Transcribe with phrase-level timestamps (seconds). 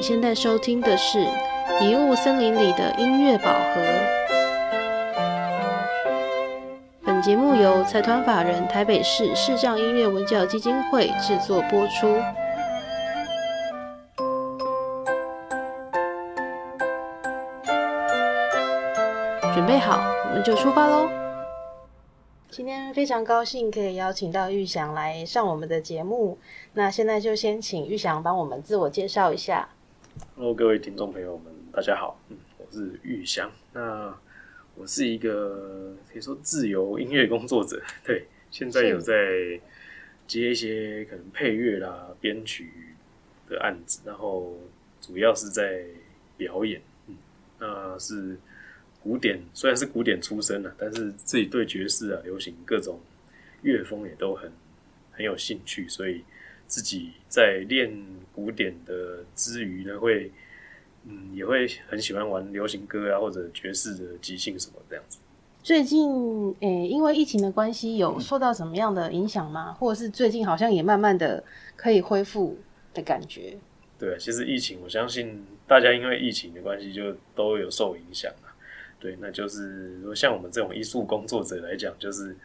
[0.00, 1.18] 你现在收听的是
[1.78, 3.82] 《迷雾森林里的音乐宝盒》。
[7.04, 12.18] 本节目由财团法人台北市视障音乐文教基金会制作播出。
[19.52, 21.10] 准备好，我们就出发喽！
[22.50, 26.38] 今天非常高兴可以邀请到玉祥来上我们的节目。
[26.72, 29.68] 那现在就先请玉祥帮我们自我介绍一下。
[30.40, 33.52] Hello，各位听众朋友们，大家好，嗯，我是玉祥。
[33.74, 34.18] 那
[34.74, 39.60] 我是一个可以说自由音乐工作者， 对，现在有在
[40.26, 42.70] 接一些可能配乐啦、编曲
[43.50, 44.58] 的案子，然后
[44.98, 45.84] 主要是在
[46.38, 47.16] 表演，嗯，
[47.58, 48.34] 那是
[49.02, 52.98] 古典，虽然是古典出身的，但是自己对爵士啊、流行各种
[53.60, 54.50] 乐风也都很
[55.12, 56.24] 很有兴趣，所以
[56.70, 57.92] 自己在练
[58.32, 60.30] 古典的之余呢，会
[61.04, 65.18] 嗯也会很喜欢玩流行歌啊，或者爵士的即兴什么这样子。
[65.64, 69.72] 最近，诶、因为疫情的关系，有受到什么样的影响吗？
[69.72, 71.42] 或者是最近好像也慢慢的
[71.74, 72.56] 可以恢复
[72.94, 73.58] 的感觉？
[73.98, 78.54] 对，其实疫情，我相信大家因为疫情的关系，就都有受影响啊。
[79.00, 82.36] 对，那就是说，像我们这种艺术工作者来讲，就是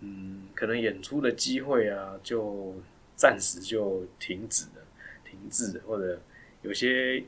[0.00, 2.74] 嗯，可能演出的机会啊，就
[3.22, 4.84] 暂时就停止了、
[5.24, 6.20] 停滞了，或者
[6.62, 7.22] 有些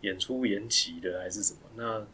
[0.00, 1.58] 演出延期的，还是什么。
[1.76, 2.06] 那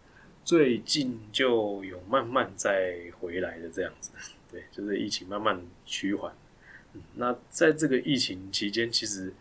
[0.45, 4.11] 最近就有慢慢再回来的这样子。
[4.51, 6.35] 对，就是疫情慢慢趋缓。
[6.93, 9.33] 嗯，那在这个疫情期间，其实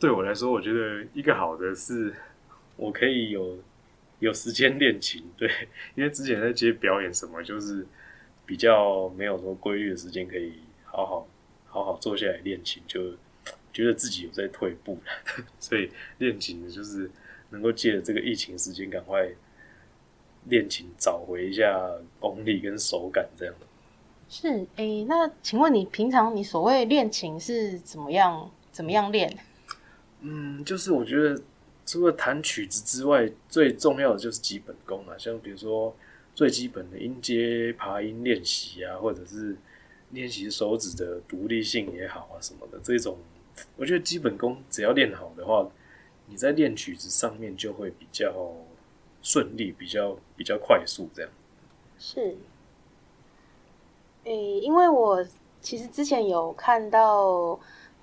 [0.00, 2.14] 对我来说，我觉得一个好的是，
[2.76, 3.58] 我可以有
[4.20, 5.30] 有时间练琴。
[5.36, 5.50] 对，
[5.96, 7.86] 因为之前在接表演什么，就是
[8.46, 11.28] 比较没有说规律的时间可以好好
[11.72, 13.12] 好好坐下来练琴，就
[13.72, 15.44] 觉得自己有在退步了。
[15.58, 17.10] 所以练琴就是
[17.48, 19.26] 能够借着这个疫情时间，赶快
[20.44, 21.90] 练琴，找回一下
[22.20, 23.54] 功力跟手感，这样。
[24.28, 29.34] 是，诶、那请问你平常你所谓练琴是怎么样怎么样练？
[30.20, 31.42] 嗯，就是我觉得
[31.84, 35.96] 除了弹曲子之外，最重要的就是基本功啊，像比如说
[36.34, 39.56] 最基本的音阶、爬音练习啊，或者是
[40.12, 43.18] 练习手指的独立性也好啊什么的，这种
[43.76, 45.68] 我觉得基本功只要练好的话，
[46.26, 48.32] 你在练曲子上面就会比较
[49.22, 51.30] 顺利，比较比较快速这样。
[51.98, 52.36] 是，
[54.24, 55.24] 诶、因为我
[55.60, 57.58] 其实之前有看到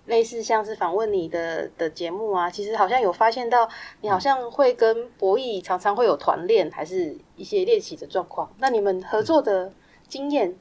[0.05, 3.69] 类似像是访问你的的节目啊，其实好像有发现到
[4.01, 8.51] 你好像会跟博弈常常会有团练，还是一些练习的状况。
[8.59, 9.71] 那你们合作的
[10.07, 10.55] 经验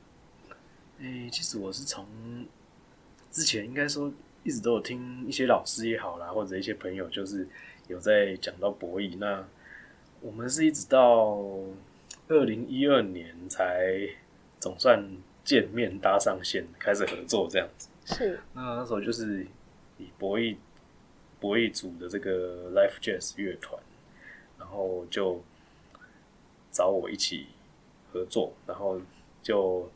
[1.00, 2.06] 诶、其实我是从
[3.30, 7.46] 之前应该说一直都有听一些老师也好啦，或者一些朋友就是
[7.86, 9.16] 有在讲到博弈。
[9.18, 9.46] 那
[10.20, 11.38] 我们是一直到
[12.28, 14.08] 二零一二年才
[14.58, 15.04] 总算
[15.44, 17.88] 见面搭上线，开始合作这样子。
[18.04, 19.46] 是那那时候就是
[19.98, 20.56] 以博弈
[21.38, 23.80] 博弈组的这个 Life Jazz 乐团，
[24.58, 25.40] 然后就
[26.72, 27.46] 找我一起
[28.12, 29.00] 合作，然后
[29.42, 29.90] 就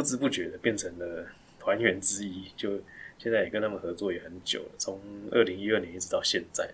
[0.00, 1.26] 不知不觉的变成了
[1.58, 2.46] 团员之一。
[2.56, 2.80] 就
[3.18, 4.98] 现在也跟他们合作也很久了，从
[5.30, 6.70] 二零一二年一直到现在。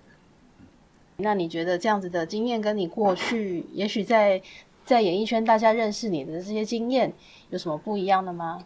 [1.16, 4.40] 那你觉得这样子的经验跟你过去，也许在
[4.84, 7.12] 在演艺圈大家认识你的这些经验
[7.50, 8.64] 有什么不一样的吗？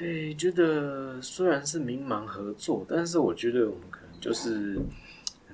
[0.00, 4.78] 诶、觉得虽然是明盲合作，但是我觉得我们可能就是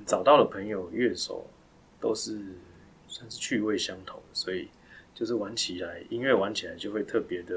[0.05, 1.47] 找到了朋友乐手，
[2.01, 2.41] 都是
[3.07, 4.69] 算是趣味相投，所以
[5.15, 7.55] 就是玩起来音乐玩起来就会特别的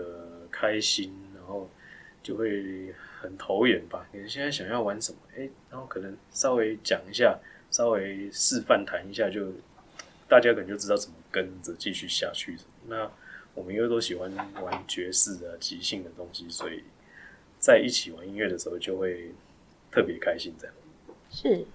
[0.52, 1.70] 开心，然后
[2.22, 4.08] 就会很投缘吧。
[4.12, 7.38] 可能现在想要玩什么，诶、然后可能稍微讲一下，
[7.72, 9.52] 稍微示范弹一下，就
[10.28, 12.58] 大家可能就知道怎么跟着继续下去。
[12.88, 13.10] 那
[13.54, 14.32] 我们因为都喜欢
[14.62, 16.84] 玩爵士啊、即兴的东西，所以
[17.60, 19.32] 在一起玩音乐的时候就会
[19.92, 20.54] 特别开心。
[20.60, 20.76] 这样，
[21.30, 21.66] 是。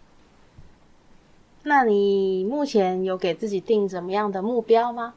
[1.65, 5.15] 那你目前有给自己定怎么样的目标吗？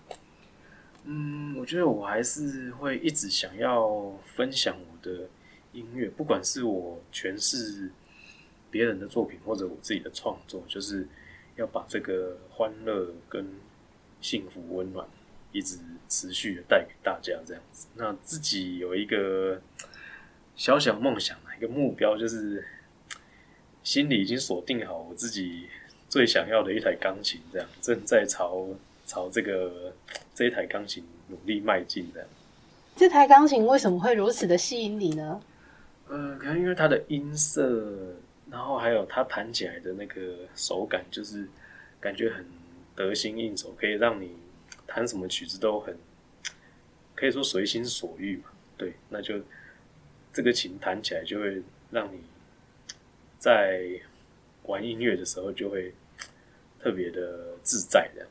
[1.08, 5.30] 嗯，我觉得我还是会一直想要分享我的
[5.72, 7.92] 音乐，不管是我诠释
[8.72, 11.08] 别人的作品，或者我自己的创作，就是
[11.58, 13.48] 要把这个欢乐跟
[14.20, 15.08] 幸福、温暖
[15.52, 15.78] 一直
[16.10, 17.88] 持续的带给大家，这样子。
[17.96, 19.62] 那自己有一个
[20.56, 22.66] 小小梦想啊，一个目标，就是
[23.84, 25.70] 心里已经锁定好我自己
[26.10, 28.68] 最想要的一台钢琴，这样正在朝
[29.06, 29.94] 朝这个
[30.34, 32.28] 这一台钢琴努力迈进，的。
[32.96, 35.42] 这台钢琴为什么会如此的吸引你呢？
[36.08, 38.16] 呃，可能因为它的音色
[38.50, 41.48] 然后还有它弹起来的那个手感，就是
[42.00, 42.46] 感觉很
[42.96, 44.32] 得心应手，可以让你
[44.88, 45.98] 弹什么曲子都很
[47.16, 48.46] 可以说随心所欲嘛。
[48.78, 49.36] 对，那就
[50.32, 51.62] 这个琴弹起来就会
[51.92, 52.20] 让你
[53.40, 53.90] 在
[54.64, 55.94] 玩音乐的时候就会
[56.80, 58.26] 特别的自在的。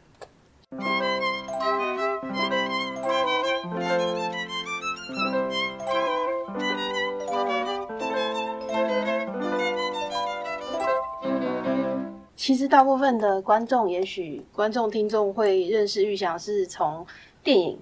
[12.36, 17.06] 其实大部分的观众，也许观众听众会认识玉祥是从
[17.42, 17.78] 电影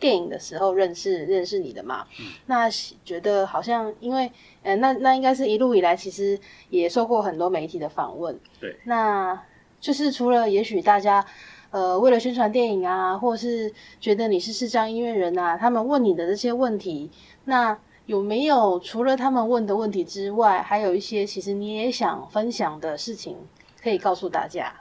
[0.00, 2.06] 电影的时候认识认识你的嘛？
[2.46, 2.70] 那
[3.04, 4.32] 觉得好像因为
[4.62, 6.38] 呃，那那应该是一路以来其实
[6.70, 8.38] 也受过很多媒体的访问。
[8.58, 9.38] 对，那
[9.78, 11.24] 就是除了也许大家
[11.70, 17.10] 呃为了宣传电影啊，或是觉得你是视障音乐人啊，他们问你的这些问题，
[17.44, 23.36] 那有没有除了他们问的问题之外，还有一些其实你也想分享的事情？
[23.80, 24.74] 可以告诉大家，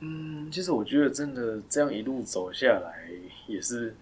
[0.00, 3.08] 嗯，其实我觉得真的这样一路走下来，
[3.46, 3.94] 也是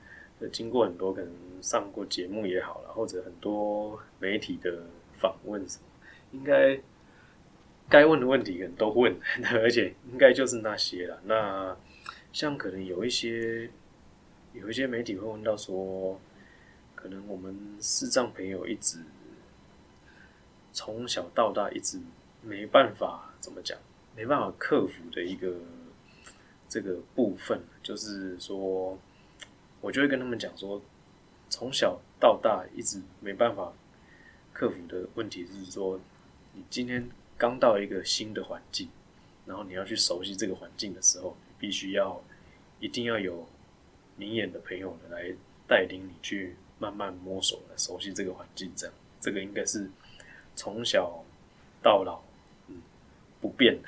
[0.50, 1.30] 经过很多可能
[1.60, 4.70] 上过节目也好了，或者很多媒体的
[5.12, 5.84] 访问什么，
[6.32, 6.80] 应该
[7.86, 9.14] 该问的问题可能都问，
[9.52, 11.18] 而且应该就是那些了。
[11.24, 11.76] 那
[12.34, 13.70] 像可能有一些
[14.52, 16.20] 有一些媒体会问到说，
[16.96, 18.98] 可能我们视障朋友一直
[20.72, 22.00] 从小到大一直
[22.42, 23.78] 没办法怎么讲。
[24.16, 25.56] 没办法克服的一个
[26.68, 28.98] 这个部分，就是说，
[29.80, 30.82] 我就会跟他们讲说，
[31.48, 33.72] 从小到大一直没办法
[34.52, 36.00] 克服的问题是说，
[36.52, 38.88] 你今天刚到一个新的环境，
[39.46, 42.22] 然后你要去熟悉这个环境的时候，必须要
[42.78, 43.48] 一定要有
[44.18, 45.32] 明眼的朋友来
[45.66, 49.90] 带领你去慢慢摸索来熟悉这个环境，这样这个应该是
[50.54, 51.24] 从小
[51.82, 52.20] 到老，
[52.68, 52.82] 嗯，
[53.40, 53.78] 不变。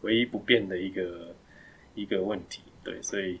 [0.00, 1.34] 唯一不变的一个
[1.94, 3.38] 一个问题，对，所以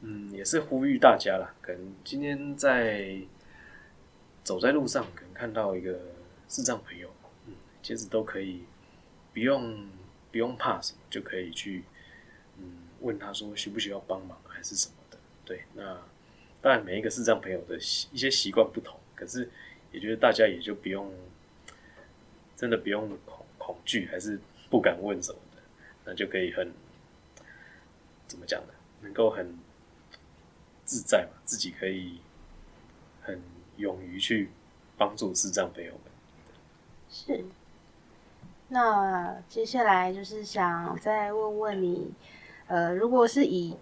[0.00, 1.52] 嗯，也是呼吁大家啦。
[1.60, 3.18] 可能今天在
[4.44, 5.98] 走在路上，可能看到一个
[6.48, 7.10] 视障朋友，
[7.48, 8.62] 嗯，其实都可以
[9.32, 9.88] 不用
[10.30, 11.82] 不用怕什么，就可以去
[13.00, 15.18] 问他说需不需要帮忙还是什么的。
[15.44, 16.00] 对，那
[16.60, 19.50] 当然每一个视障朋友的一些习惯不同，可是
[19.92, 21.12] 也觉得大家也就不用
[22.56, 25.62] 真的不用恐恐惧，还是不敢问什么的。
[26.04, 26.72] 那就可以很
[28.26, 28.72] 怎么讲呢？
[29.00, 29.56] 能够很
[30.84, 32.18] 自在嘛，自己可以
[33.22, 33.40] 很
[33.76, 34.50] 勇于去
[34.96, 36.02] 帮助视障朋友们。
[37.08, 37.44] 是。
[38.70, 42.12] 那接下来就是想再问问你，
[42.68, 43.74] 呃，如果是以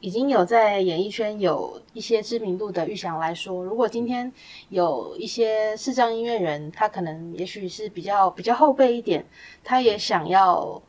[0.00, 4.32] 已经有在演艺圈有一些知名度的玉祥来说，如果今天
[4.70, 9.24] 有一些视障音乐人，他可能也许是比较比较后辈一点，
[9.62, 10.82] 他也想要。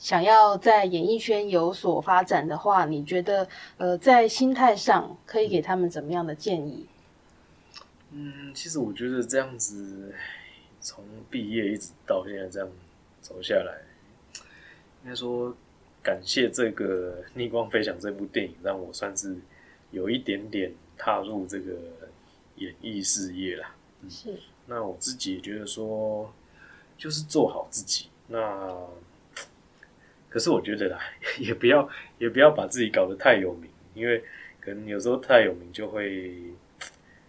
[0.00, 3.46] 想要在演艺圈有所发展的话，你觉得
[3.76, 6.86] 呃，在心态上可以给他们怎么样的建议？
[8.10, 10.14] 嗯，其实我觉得这样子
[10.80, 12.68] 从毕业一直到现在这样
[13.20, 13.74] 走下来，
[15.04, 15.54] 应该说
[16.02, 19.36] 感谢这个《逆光飞翔》这部电影，让我算是
[19.90, 21.72] 有一点点踏入这个
[22.56, 23.74] 演艺事业啦。
[24.08, 24.38] 是。
[24.66, 26.32] 那我自己也觉得说，
[26.96, 28.08] 就是做好自己。
[28.28, 28.86] 那
[30.30, 31.00] 可是我觉得啦，
[31.40, 34.24] 也不要也不要把自己搞得太有名，因为
[34.60, 36.36] 可能有时候太有名就会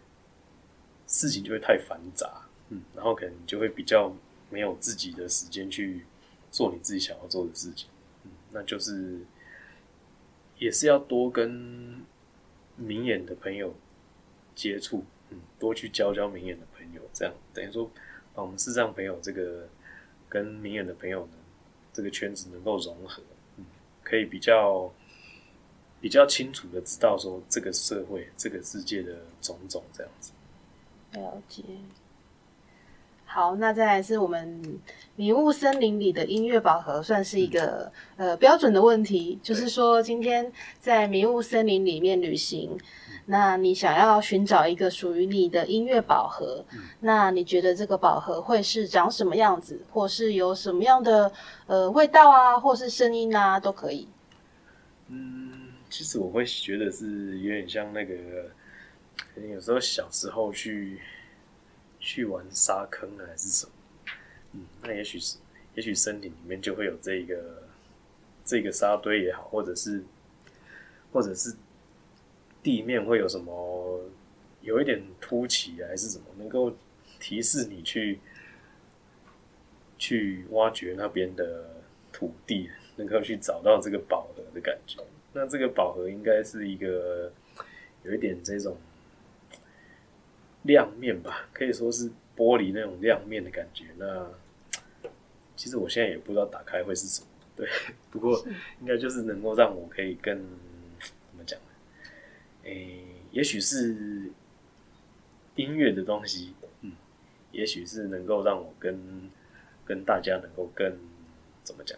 [1.07, 4.15] 事情就会太繁杂，嗯，然后可能就会比较
[4.49, 6.05] 没有自己的时间去
[6.51, 7.90] 做你自己想要做的事情，嗯，
[8.51, 9.19] 那就是
[10.57, 12.01] 也是要多跟
[12.75, 13.73] 明眼的朋友
[14.55, 17.89] 接触，嗯，多去交交明眼的朋友，这样等于说
[18.33, 19.67] 把我们视障朋友这个
[20.29, 21.33] 跟明眼的朋友呢。
[21.93, 23.21] 这个圈子能够融合，
[23.57, 23.65] 嗯，
[24.01, 24.89] 可以比较
[25.99, 30.31] 比较清楚的知道说这个社会、这个世界的种种这样子。
[31.11, 31.61] 了解。
[33.33, 34.61] 好，那再来是我们
[35.15, 42.77] 迷雾森林里的音乐宝盒，算是一个呃标准的问题，就是说今天在迷雾森林里面旅行。
[43.27, 46.65] 那你想要寻找一个属于你的音乐宝盒，
[46.99, 51.31] 那你觉得这个宝盒会是长什么样子，或是有什么样的
[51.67, 54.09] 呃味道啊，或是声音啊，都可以。
[55.07, 58.13] 嗯，其实我会觉得是有点像那个，
[59.33, 60.99] 可能有时候小时候去
[62.01, 63.71] 去玩沙坑还是什么，
[64.51, 65.37] 嗯，那也许是，
[65.75, 67.63] 也许森林里面就会有这个
[68.43, 70.03] 这个沙堆也好，或者是
[71.13, 71.55] 或者是。
[72.63, 73.99] 地面会有什么？
[74.61, 76.25] 有一点凸起还是什么？
[76.37, 76.71] 能够
[77.19, 78.19] 提示你去
[79.97, 81.81] 去挖掘那边的
[82.13, 85.03] 土地，能够去找到这个宝盒的感觉。
[85.33, 87.33] 那这个宝盒应该是一个
[88.03, 88.77] 有一点这种
[90.63, 93.85] 亮面吧，可以说是玻璃那种亮面的感觉。
[93.97, 94.27] 那
[95.55, 97.67] 其实我现在也不知道打开会是什么，对，
[98.09, 98.43] 不过
[98.79, 100.37] 应该就是能够让我可以更
[100.99, 101.65] 怎么讲呢？
[102.63, 104.31] 诶、也许是
[105.55, 106.93] 音乐的东西，嗯，
[107.51, 109.29] 也许是能够让我跟
[109.85, 110.97] 跟大家能够更
[111.63, 111.97] 怎么讲，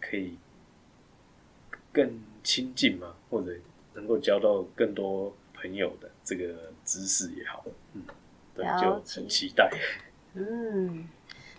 [0.00, 0.36] 可以
[1.92, 3.56] 更亲近嘛，或者
[3.94, 6.44] 能够交到更多朋友的这个
[6.84, 8.02] 知识也好，嗯，
[8.54, 9.70] 对，就很期待。
[10.34, 11.08] 嗯，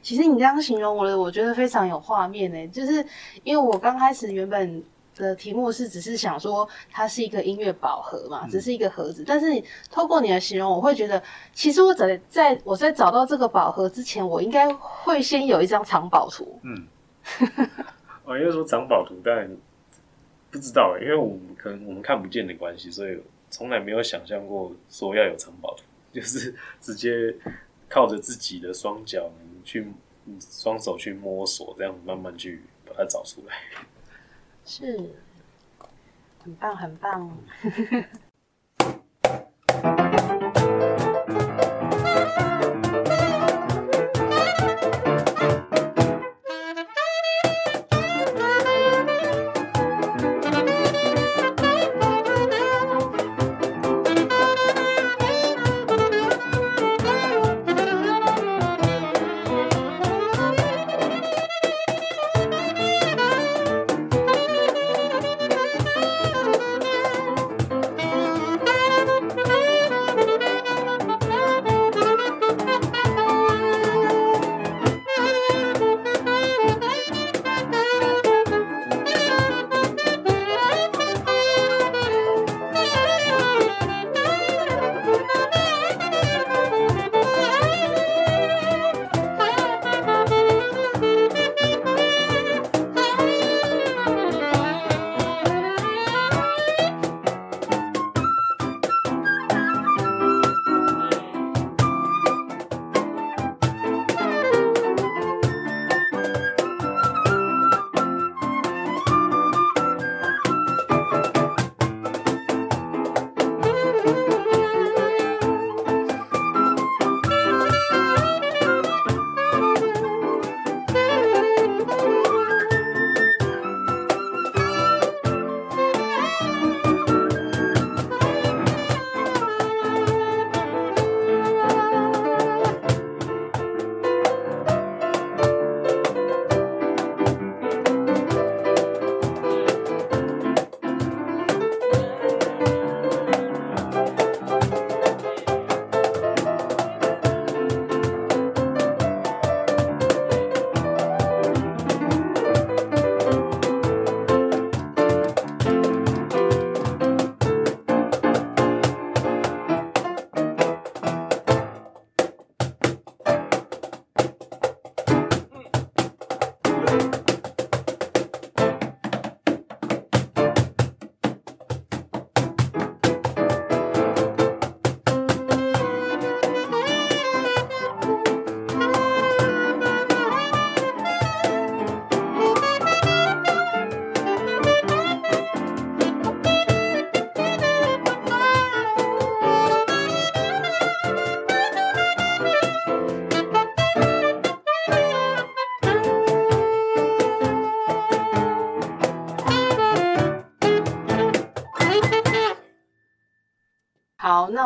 [0.02, 2.68] 其实你这样形容我的，我觉得非常有画面呢。
[2.70, 3.06] 就是
[3.44, 4.82] 因为我刚开始原本
[5.16, 9.24] 的题目是只是想说它是一个音乐宝盒嘛，只是一个盒子。
[9.28, 11.22] 但是你透过你的形容，我会觉得，
[11.54, 16.60] 其实我在在我在找到这个宝盒之前，我应该会先有一张藏宝图。
[16.64, 16.88] 嗯，
[18.24, 19.50] 哦，因为说藏宝图，当然
[20.50, 27.36] 不知道，因为我们可能我们看不见的关系，所以从来没有想象过说要有藏宝图，就是直接
[27.88, 29.32] 靠着自己的双脚
[29.64, 29.88] 去
[30.40, 33.56] 双手去摸索，这样慢慢去把它找出来。
[34.66, 35.10] 是，
[36.44, 37.38] 很棒，很棒。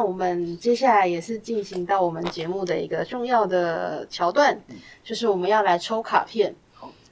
[0.03, 4.60] 我们接下来也是进行到我们节目的一个重要的桥段，
[5.03, 6.53] 就是我们要来抽卡片。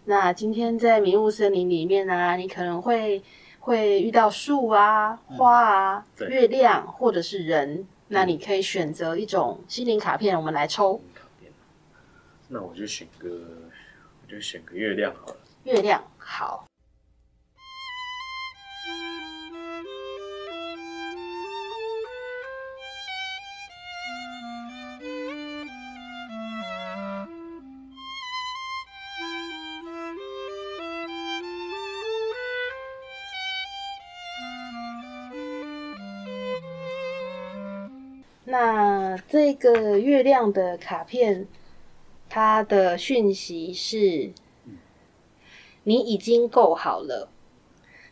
[0.05, 3.21] 那今天在迷雾森林里面呢、你可能会
[3.59, 6.27] 会遇到树啊、花啊、对。
[6.27, 10.99] 月亮或者是人，那你可以选择一种心灵卡片，我们来抽。
[12.47, 15.37] 那我就选个，我就选个月亮好了。
[15.63, 16.03] 月亮。
[16.17, 16.65] 好，
[38.51, 41.47] 那这个月亮的卡片，
[42.27, 44.33] 它的讯息是：
[45.83, 47.29] 你已经够好了。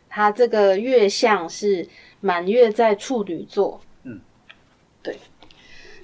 [0.08, 1.86] 它这个月相是
[2.20, 3.82] 满月在处女座。
[4.04, 4.22] 嗯，
[5.02, 5.18] 对。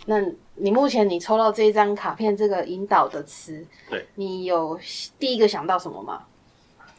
[0.05, 0.21] 那
[0.57, 4.78] 你目前你抽到这一张卡片，这个引导的词，对你有
[5.19, 6.26] 第一个想到什么吗？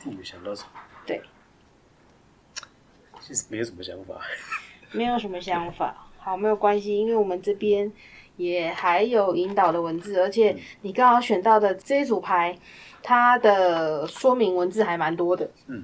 [0.03, 0.70] 第一个想到什么？
[1.06, 1.22] 对，
[3.22, 4.20] 其实没有什么想法。
[4.91, 6.07] 没有什么想法。
[6.27, 7.89] 好，没有关系，因为我们这边
[8.36, 12.53] 也还有引导的文字，而且你刚好选到的这一组牌，
[13.01, 15.50] 它的说明文字还蛮多的。
[15.67, 15.81] 嗯，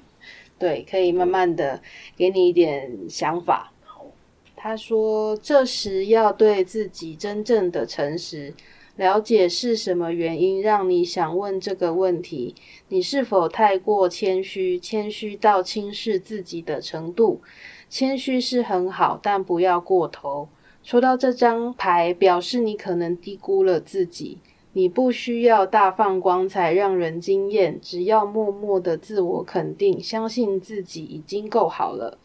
[0.60, 1.82] 对，可以慢慢的
[2.18, 3.72] 给你一点想法。
[3.86, 4.06] 好，
[4.54, 8.54] 他说：“这时要对自己真正的诚实，
[8.98, 12.54] 了解是什么原因让你想问这个问题。
[12.90, 14.78] 你是否太过谦虚？
[14.78, 17.40] 谦虚到轻视自己的程度？
[17.94, 20.50] 谦虚是很好，但不要过头。
[20.82, 24.40] 抽到这张牌，表示你可能低估了自己。
[24.72, 32.18] 你不需要大放光彩让人惊艳，只要默默的自我肯定，相信自己已经够好了。”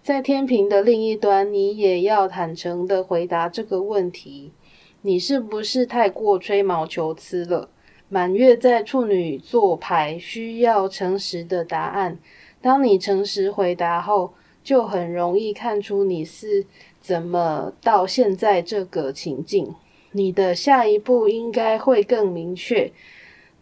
[0.00, 4.52] 在天平的另一端，你也要坦诚的回答这个问题：
[5.02, 7.68] 你是不是太过吹毛求疵了？
[8.08, 12.20] 满月在处女座牌需要诚实的答案。
[12.62, 16.66] 当你诚实回答后，就很容易看出你是
[17.00, 19.74] 怎么到现在这个情境。
[20.12, 22.92] 你的下一步应该会更明确。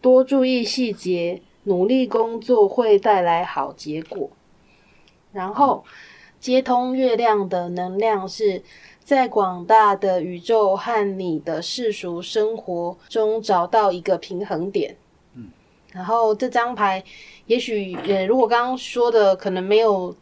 [0.01, 4.29] 多注意细节，努力工作会带来好结果。
[5.31, 5.83] 然后。
[6.39, 8.63] 接通月亮的能量是
[9.03, 14.95] 在广大的宇宙和你的世俗生活中找到一个平衡点。
[15.35, 15.49] 嗯，
[15.91, 17.03] 然后这张牌，
[17.47, 20.15] 也许呃，如果刚刚说的可能没有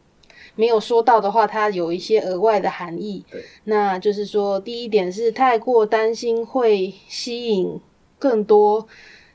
[0.58, 3.24] 没有说到的话，它有一些额外的含义。
[3.32, 7.80] 对，那就是说，第一点是太过担心会吸引
[8.20, 8.86] 更多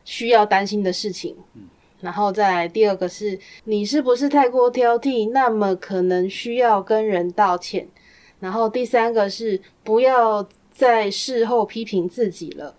[0.04, 1.34] 需要担心的事情。
[1.54, 1.62] 嗯。
[2.00, 5.30] 然后再来第二个是，你是不是太过挑剔？
[5.30, 7.88] 那么可能需要跟人道歉。
[8.40, 12.74] 然后第三个是，不要在事后批评自己了。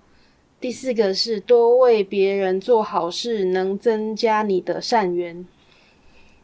[0.59, 5.45] 第四个是，多为别人做好事，能增加你的善缘。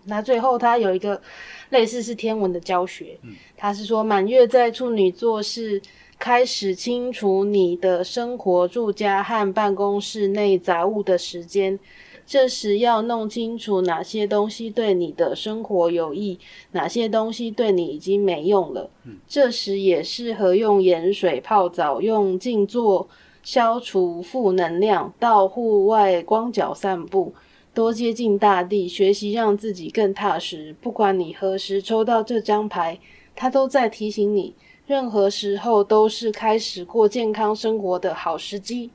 [0.10, 1.22] 那最后，它有一个
[1.70, 3.18] 类似是天文的教学，
[3.56, 5.82] 他是说满月在处女座是
[6.18, 11.80] 开始清除你的生活、住家和办公室内杂物的时间。
[12.26, 16.38] 这时要弄清楚哪些东西对你的生活有益，
[16.74, 18.88] 哪些东西对你已经没用了。
[19.28, 23.08] 这时也适合用盐水泡澡，用静坐
[23.42, 27.34] 消除负能量，到户外光脚散步，
[27.74, 30.76] 多接近大地，学习让自己更踏实。
[30.82, 33.00] 不管你何时抽到这张牌，
[33.36, 34.56] 它都在提醒你，
[34.86, 38.92] 任何时候都是开始过健康生活的好时机。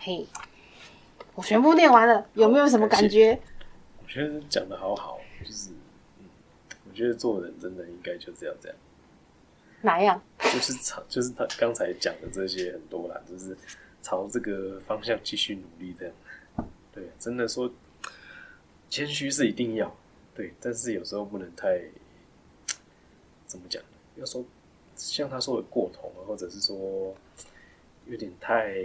[0.00, 0.26] 嘿。
[1.34, 3.38] 我全部念完了，有没有什么感觉？
[4.02, 5.70] 我觉得讲的好好，就是，
[6.18, 6.26] 嗯，
[6.88, 8.76] 我觉得做人真的应该就是要这样。
[9.82, 10.20] 哪样？
[10.40, 13.56] 就是朝，就是他刚才讲的这些很多啦，就是
[14.02, 16.14] 朝这个方向继续努力这样。
[16.92, 17.70] 对，真的说，
[18.88, 19.94] 谦虚是一定要，
[20.34, 21.80] 对，但是有时候不能太，
[23.46, 23.82] 怎么讲？
[24.16, 24.44] 要说
[24.96, 27.14] 像他说的过头了，或者是说
[28.06, 28.84] 有点太。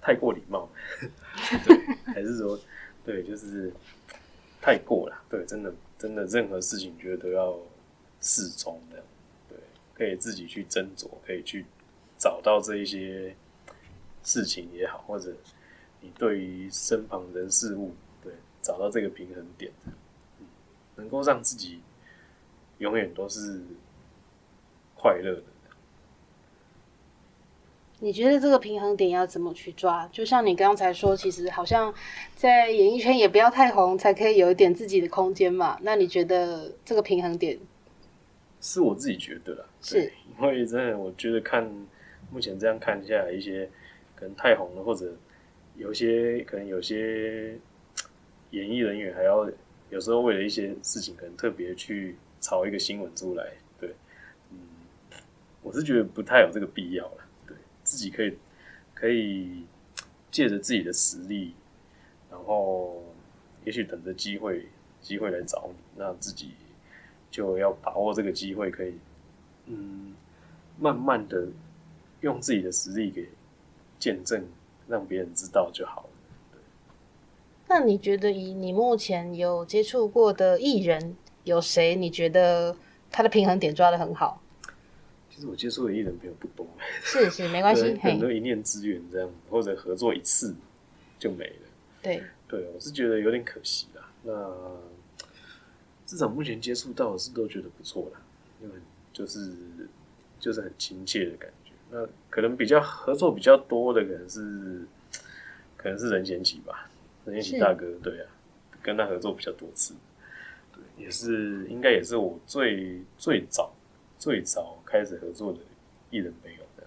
[0.00, 0.66] 太过礼貌，
[1.66, 2.58] 对，还是说，
[3.04, 3.70] 对，就是
[4.58, 7.58] 太过了，对，真的，真的，任何事情觉得都要
[8.20, 9.04] 适中的，
[9.50, 9.58] 对，
[9.92, 11.66] 可以自己去斟酌，可以去
[12.16, 13.34] 找到这一些
[14.22, 15.34] 事情也好，或者
[16.00, 18.32] 你对于身旁人事物，对，
[18.62, 20.46] 找到这个平衡点，嗯，
[20.96, 21.80] 能够让自己
[22.78, 23.62] 永远都是
[24.94, 25.42] 快乐的。
[28.00, 30.06] 你觉得这个平衡点要怎么去抓？
[30.12, 31.92] 就像你刚才说，其实好像
[32.36, 35.76] 在演艺圈也不要太红，才可以有一点自己的空间嘛。
[35.82, 37.58] 那你觉得这个平衡点？
[38.60, 41.68] 是我自己觉得啦，是因为真的，我觉得看
[42.30, 43.68] 目前这样看下来，一些
[44.14, 45.12] 可能太红了，或者
[45.78, 47.56] 有些可能有些
[48.50, 49.48] 演艺人员还要
[49.90, 53.52] 有时候为了一些事情，可能特别去炒一个新闻出来。
[53.80, 53.94] 对，
[54.50, 54.58] 嗯，
[55.62, 57.28] 我是觉得不太有这个必要了。
[57.46, 58.36] 对自己可以
[58.92, 59.64] 可以
[60.30, 61.54] 借着自己的实力，
[62.28, 63.02] 然后
[63.64, 64.66] 也许等着机会
[65.00, 66.50] 机会来找你，那自己
[67.30, 68.94] 就要把握这个机会，可以
[69.66, 70.12] 嗯
[70.76, 71.46] 慢慢的
[72.20, 73.28] 用自己的实力给
[73.98, 74.44] 见证，
[74.88, 76.08] 让别人知道就好了。
[77.68, 81.94] 那你觉得以你目前有接触过的艺人有谁？
[81.94, 82.74] 你觉得
[83.10, 84.42] 他的平衡点抓的很好？
[85.30, 86.66] 其实我接触的艺人朋友不多，
[87.02, 90.54] 是是没 关系，很多一念之缘这样，或者合作一次
[91.18, 91.68] 就没了。
[92.02, 94.10] 对对，我是觉得有点可惜啦。
[94.22, 94.32] 那
[96.06, 98.20] 至少目前接触到的是都觉得不错啦，
[98.62, 98.74] 因为
[99.12, 99.52] 就是
[100.40, 101.57] 就是很亲切的感觉。
[101.90, 104.86] 那可能比较合作比较多的可能是
[105.76, 106.88] 可能是任贤齐吧，
[107.24, 108.26] 任贤齐大哥，对啊，
[108.82, 109.94] 跟他合作比较多次，
[110.72, 113.72] 对，也是应该也是我最最早。
[114.20, 115.60] 最早开始合作的
[116.10, 116.82] 艺人朋友的，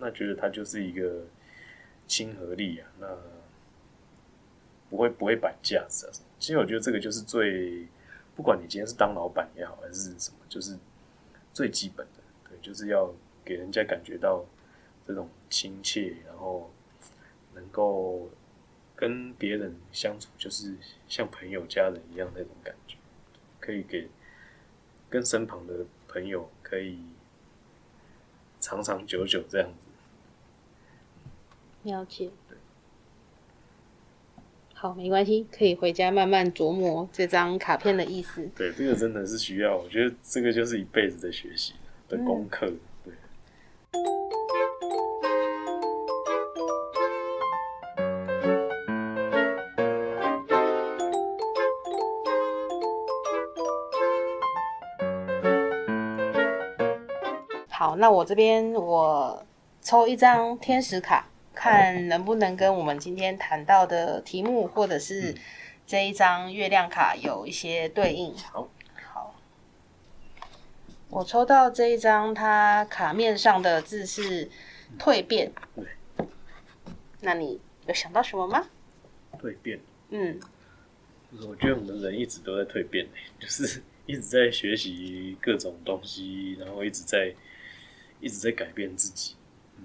[0.00, 1.20] 那觉得他就是一个
[2.08, 3.06] 亲和力啊，那
[4.90, 6.10] 不会不会摆架子啊。
[6.40, 7.86] 其实我觉得这个就是最，
[8.34, 10.76] 不管你今天是当老板也好，还是什么，就是
[11.52, 13.08] 最基本的，对，就是要
[13.46, 14.44] 给人家感觉到
[15.06, 16.70] 这种亲切，然后
[17.54, 18.28] 能够
[18.94, 20.74] 跟别人相处，就是
[21.08, 22.98] 像朋友、家人一样那种感觉，
[23.58, 24.06] 可以给
[25.08, 25.86] 跟身旁的。
[26.08, 26.98] 朋友可以
[28.58, 29.74] 长长久久这样子，
[31.90, 32.30] 了解。
[34.72, 38.48] 好，没关系，可以回家慢慢琢磨这张卡片的意思。
[38.56, 41.74] 对，这个真的是需要，我觉得这个就是一辈子的学习
[42.08, 42.66] 的功课。
[42.66, 42.78] 对。
[57.96, 59.44] 那我这边我
[59.80, 65.34] 抽一张天使卡，看能不能跟我们今天谈到的题目，或者是
[65.86, 68.36] 这一张月亮卡有一些对应。
[68.36, 68.68] 好，
[69.12, 69.34] 好，
[71.08, 74.50] 我抽到这一张，它卡面上的字是
[74.98, 75.52] 蜕变。
[75.74, 75.84] 对，
[77.20, 78.66] 那你有想到什么吗？
[79.40, 79.78] 蜕变。
[80.10, 80.38] 嗯，
[81.48, 83.06] 我觉得我们人一直都在蜕变，
[83.38, 87.32] 就是一直在学习各种东西，然后一直在。
[88.26, 89.36] 一直在改变自己，
[89.78, 89.84] 嗯，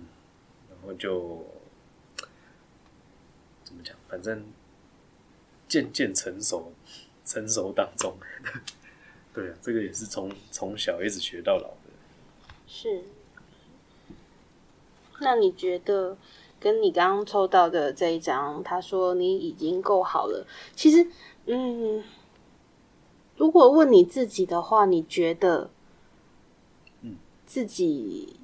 [0.72, 1.46] 然后就
[3.64, 3.96] 怎么讲？
[4.10, 4.44] 反正
[5.68, 6.74] 渐渐成熟，
[7.24, 8.18] 成熟当中，
[9.32, 11.92] 对啊，这个也是从从小一直学到老的。
[12.66, 13.04] 是。
[15.20, 16.18] 那你觉得
[16.60, 20.48] 跟你刚刚抽到的这一张，他说你已经够好了。
[20.76, 21.08] 其实，
[21.46, 22.04] 嗯，
[23.38, 25.70] 如果问你自己的话，你觉得？
[27.52, 28.40] 自己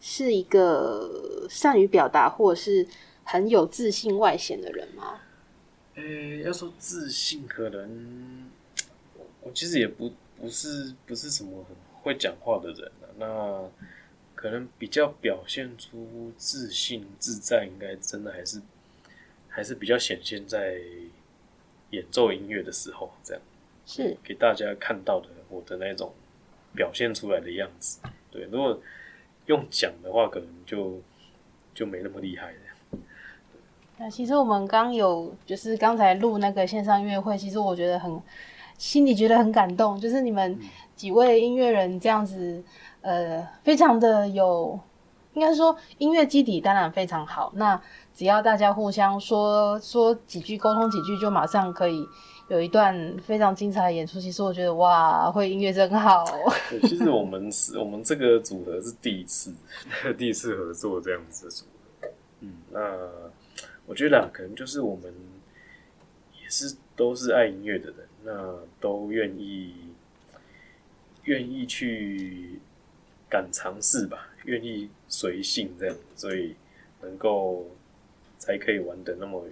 [0.00, 2.86] 是一个善于表达或者是
[3.24, 5.18] 很有自信外显的人吗？
[5.96, 6.04] 呃，
[6.44, 8.48] 要说自信，可能
[9.42, 13.10] 我其实也不不是不是什么很会讲话的人啊。
[13.18, 13.68] 那
[14.36, 18.62] 可能比较表现出自信自在，应该真的还是
[19.48, 20.80] 还是比较显现在
[21.90, 23.42] 演奏音乐的时候，这样
[23.84, 26.14] 是给大家看到的我的那种。
[26.74, 27.98] 表现出来的样子，
[28.30, 28.78] 对，如果
[29.46, 31.00] 用讲的话，可能就
[31.74, 32.98] 就没那么厉害了。
[33.96, 38.20] 那其实我们刚有就是刚才录那个线上音乐会，其实我觉得很
[38.76, 40.56] 心里觉得很感动，就是你们
[40.94, 42.62] 几位音乐人这样子，
[43.00, 44.78] 呃，非常的有，
[45.34, 47.50] 应该说音乐基底当然非常好。
[47.56, 47.80] 那
[48.14, 52.06] 只要大家互相说说几句，沟通几句，就马上可以。
[52.48, 56.24] 有一段非常精彩的演出，其实我觉得哇，会音乐真好。
[56.82, 59.52] 其实我们是我们这个组合是第一次，
[60.16, 61.66] 第一次合作这样子的组
[62.00, 62.08] 合。
[62.40, 62.80] 嗯，那
[63.84, 65.12] 我觉得可能就是我们
[66.42, 69.74] 也是都是爱音乐的人，那都愿意
[71.24, 72.58] 愿意去
[73.28, 76.56] 敢尝试吧，愿意随性这样，所以
[77.02, 77.66] 能够
[78.38, 79.44] 才可以玩的那么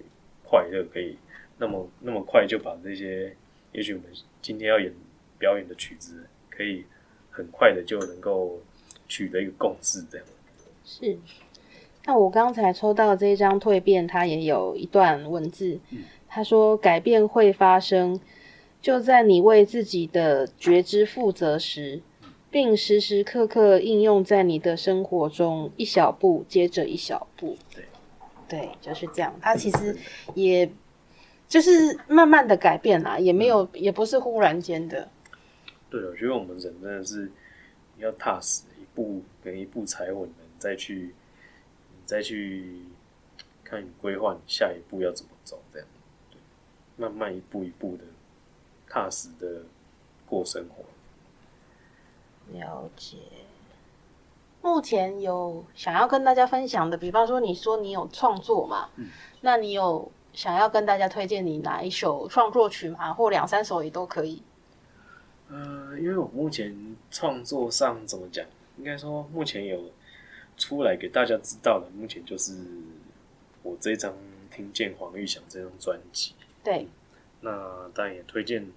[0.43, 1.15] 快乐，可以。
[1.59, 3.35] 那么那么快就把这些，
[3.71, 4.07] 也许我们
[4.41, 4.93] 今天要演
[5.39, 6.85] 表演的曲子，可以
[7.31, 8.59] 很快的就能够
[9.07, 10.27] 取得一个共识，这样。
[10.85, 11.17] 是。
[12.05, 15.79] 那我刚才抽到这一张蜕变，它也有一段文字，
[16.29, 18.19] 他说：“改变会发生，
[18.81, 22.01] 就在你为自己的觉知负责时，
[22.49, 27.83] 并时时刻刻应用在你的生活中，一小步接着一小步。”对，
[28.47, 29.33] 对，就是这样。
[29.41, 29.97] 他其实
[30.35, 30.69] 也。
[31.47, 35.07] 就是慢慢的改变啦，也没有，也不是忽然间的。
[35.89, 37.31] 对，我觉得我们人真的是
[37.97, 40.29] 要踏实，一步跟一步踩稳，
[40.59, 41.15] 再去，
[42.05, 42.81] 再去
[43.63, 45.87] 看你规划你下一步要怎么走，这样，
[46.29, 46.37] 对，
[46.97, 48.03] 慢慢一步一步的
[48.89, 49.61] 踏实的
[50.25, 50.83] 过生活。
[52.51, 53.17] 了解。
[54.61, 59.07] 目前有想要跟大家分享的，比方说你说你有创作嘛，嗯，
[59.39, 60.11] 那你有。
[60.37, 63.11] 想要跟大家推荐你哪一首创作曲吗？
[63.11, 64.43] 或两三首也都可以。
[65.49, 68.45] 呃，因为我目前创作上怎么讲，
[68.77, 69.89] 应该说目前有
[70.55, 72.53] 出来给大家知道的，目前就是
[73.63, 74.13] 我这张
[74.55, 76.35] 《听见黄玉祥》这张专辑。
[76.63, 76.87] 对，
[77.41, 78.71] 那当然也推荐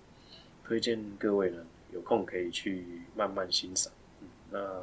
[0.65, 3.93] 推荐各位呢，有空可以去慢慢欣赏。
[4.23, 4.83] 嗯，那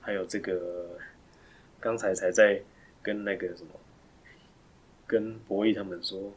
[0.00, 0.98] 还有这个，
[1.78, 2.58] 刚才才在
[3.02, 3.68] 跟那个什么，
[5.06, 6.32] 跟博弈他们说，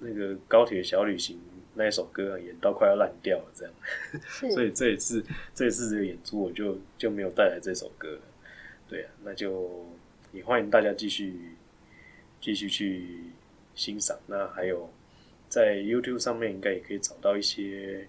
[0.00, 1.38] 那个高铁小旅行
[1.74, 3.74] 那一首歌啊，演到快要烂掉了，这样。
[4.52, 8.22] 所以这一次这一次这个演出，我就就没有带来这首歌了。
[8.88, 9.86] 对啊，那就
[10.32, 11.34] 也欢迎大家继续
[12.40, 13.24] 继续去
[13.74, 14.18] 欣赏。
[14.26, 14.90] 那还有
[15.48, 18.08] 在 YouTube 上面，应该也可以找到一些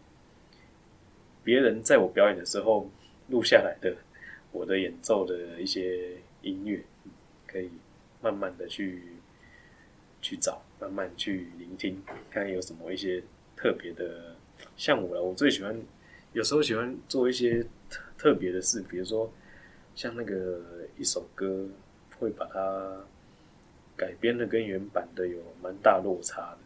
[1.44, 2.90] 别人在我表演的时候
[3.30, 3.96] 录下来的
[4.52, 7.12] 我的演奏的一些音乐，嗯
[7.46, 7.70] 可以
[8.22, 9.04] 慢慢的去
[10.22, 13.24] 去找，慢慢去聆听，看有什么一些
[13.56, 14.36] 特别的。
[14.78, 15.76] 像我啦，我最喜欢
[16.34, 19.32] 有时候喜欢做一些特特别的事，比如说
[19.96, 20.62] 像那个
[20.98, 21.68] 一首歌，
[22.20, 23.04] 会把它
[23.98, 26.58] 改编的跟原版的有蛮大落差的。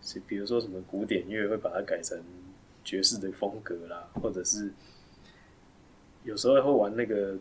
[0.00, 2.18] 是比如说什么古典乐会把它改成
[2.84, 4.72] 爵士的风格啦，或者是
[6.24, 7.36] 有时候会玩那个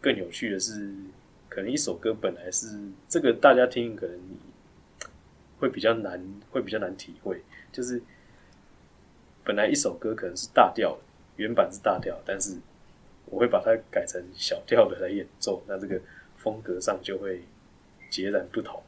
[0.00, 0.94] 更有趣的是，
[1.48, 4.18] 可能一首歌本来是这个大家听可能
[5.60, 6.20] 会比较难，
[6.50, 8.02] 会比较难体会，就是
[9.44, 10.98] 本来一首歌可能是大调，
[11.36, 12.56] 原版是大调，但是
[13.26, 16.00] 我会把它改成小调的来演奏，那这个
[16.36, 17.42] 风格上就会
[18.10, 18.82] 截然不同。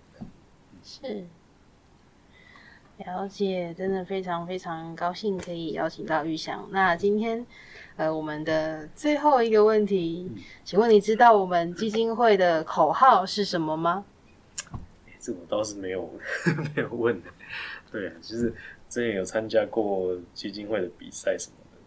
[0.83, 1.25] 是，
[2.97, 6.67] 了解，真的非常非常高兴可以邀请到玉祥。
[6.73, 7.47] 那今天，
[7.97, 10.31] 呃，我们的最后一个问题，
[10.65, 14.05] 请问你知道我们基金会的口号是什么吗？
[15.23, 16.11] 这我倒是没有
[16.75, 17.31] 没有问的。
[17.93, 18.53] 对啊，其实
[18.89, 21.79] 之前有参加过基金会的比赛什么的，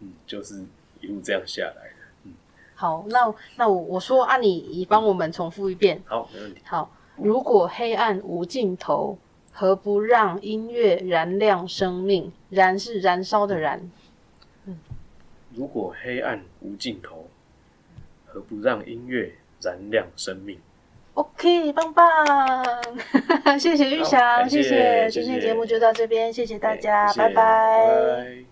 [0.00, 0.64] 嗯，就是
[1.00, 2.30] 一路这样下来的。
[2.76, 6.00] 好，那那我我说啊，你你帮我们重复一遍。
[6.06, 6.60] 好，没问题。
[6.64, 9.18] 好，如果黑暗无尽头，
[9.52, 12.32] 何不让音乐燃亮生命？
[12.50, 13.90] 燃是燃烧的燃。
[14.66, 14.78] 嗯
[15.54, 17.28] 如果黑暗无尽头，
[18.26, 20.58] 何不让音乐燃亮生命？
[21.14, 22.04] OK，棒棒，
[23.58, 28.44] 谢谢玉祥，谢谢今天节目就到这边，谢谢大家，拜拜